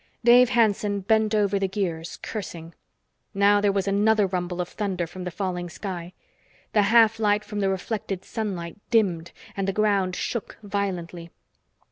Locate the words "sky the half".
5.69-7.19